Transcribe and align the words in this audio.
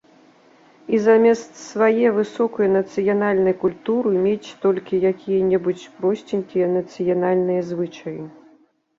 І 0.93 0.99
замест 1.07 1.51
свае 1.71 2.07
высокай 2.19 2.67
нацыянальнай 2.75 3.53
культуры 3.63 4.13
мець 4.27 4.55
толькі 4.63 5.01
якія-небудзь 5.11 5.83
просценькія 5.99 6.65
нацыянальныя 6.77 7.61
звычаі. 7.73 8.19